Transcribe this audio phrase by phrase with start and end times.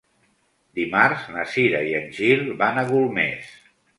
[0.79, 3.55] Dimarts na Cira i en Gil van a Golmés.